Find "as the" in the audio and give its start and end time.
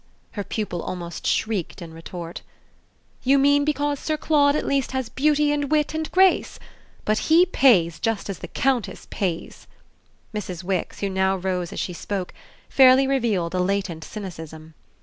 8.27-8.47